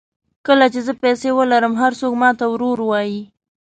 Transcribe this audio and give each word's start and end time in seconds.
کله 0.47 0.65
چې 0.73 0.79
زه 0.87 0.93
پیسې 1.03 1.29
ولرم 1.33 1.73
هر 1.81 1.91
څوک 2.01 2.13
ماته 2.21 2.45
ورور 2.49 2.79
وایي. 2.85 3.21